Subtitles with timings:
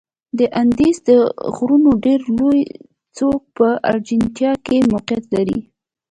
[0.39, 1.11] د اندیز د
[1.55, 2.63] غرونو ډېره لوړه
[3.17, 5.59] څوکه په ارجنتاین کې موقعیت لري.